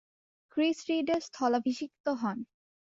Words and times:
Chris 0.51 0.79
রিডের 0.89 1.21
স্থলাভিষিক্ত 1.27 2.05
হন। 2.21 2.37